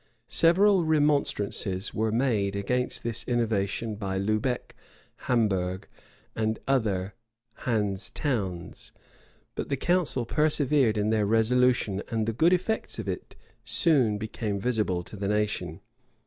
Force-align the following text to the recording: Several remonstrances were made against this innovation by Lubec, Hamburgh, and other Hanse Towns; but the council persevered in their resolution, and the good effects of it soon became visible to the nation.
Several 0.27 0.83
remonstrances 0.83 1.93
were 1.93 2.11
made 2.11 2.55
against 2.55 3.03
this 3.03 3.23
innovation 3.25 3.93
by 3.93 4.17
Lubec, 4.17 4.73
Hamburgh, 5.29 5.87
and 6.35 6.57
other 6.67 7.13
Hanse 7.67 8.09
Towns; 8.09 8.93
but 9.53 9.69
the 9.69 9.77
council 9.77 10.25
persevered 10.25 10.97
in 10.97 11.11
their 11.11 11.27
resolution, 11.27 12.01
and 12.07 12.25
the 12.25 12.33
good 12.33 12.51
effects 12.51 12.97
of 12.97 13.07
it 13.07 13.35
soon 13.63 14.17
became 14.17 14.59
visible 14.59 15.03
to 15.03 15.15
the 15.15 15.27
nation. 15.27 15.81